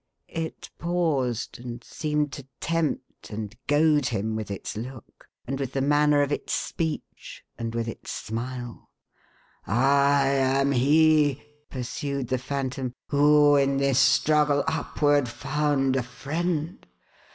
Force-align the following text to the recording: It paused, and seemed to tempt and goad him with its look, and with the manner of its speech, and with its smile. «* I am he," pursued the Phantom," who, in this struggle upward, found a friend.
It 0.29 0.71
paused, 0.79 1.59
and 1.59 1.83
seemed 1.83 2.31
to 2.33 2.47
tempt 2.59 3.29
and 3.29 3.55
goad 3.67 4.07
him 4.07 4.35
with 4.35 4.49
its 4.49 4.75
look, 4.75 5.29
and 5.45 5.59
with 5.59 5.73
the 5.73 5.81
manner 5.83 6.23
of 6.23 6.31
its 6.31 6.53
speech, 6.53 7.43
and 7.55 7.75
with 7.75 7.87
its 7.87 8.09
smile. 8.11 8.89
«* 9.35 9.67
I 9.67 10.25
am 10.25 10.71
he," 10.71 11.43
pursued 11.69 12.29
the 12.29 12.39
Phantom," 12.39 12.95
who, 13.11 13.55
in 13.57 13.77
this 13.77 13.99
struggle 13.99 14.63
upward, 14.67 15.29
found 15.29 15.95
a 15.95 16.01
friend. 16.01 16.87